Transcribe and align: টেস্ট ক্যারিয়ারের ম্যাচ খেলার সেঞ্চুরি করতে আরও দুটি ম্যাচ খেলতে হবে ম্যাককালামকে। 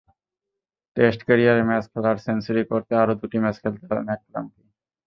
টেস্ট 0.97 1.19
ক্যারিয়ারের 1.27 1.67
ম্যাচ 1.69 1.85
খেলার 1.91 2.17
সেঞ্চুরি 2.25 2.63
করতে 2.71 2.93
আরও 3.01 3.13
দুটি 3.21 3.37
ম্যাচ 3.43 3.55
খেলতে 3.63 3.83
হবে 3.85 4.01
ম্যাককালামকে। 4.07 4.61